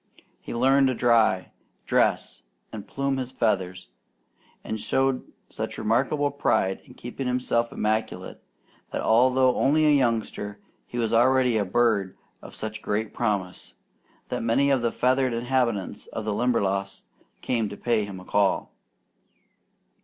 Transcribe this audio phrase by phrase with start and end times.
[0.39, 1.51] He learned to dry,
[1.85, 2.41] dress,
[2.73, 3.89] and plume his feathers,
[4.63, 8.41] and showed such remarkable pride in keeping himself immaculate,
[8.89, 13.75] that although only a youngster, he was already a bird of such great promise,
[14.29, 17.05] that many of the feathered inhabitants of the Limberlost
[17.41, 18.71] came to pay him a call.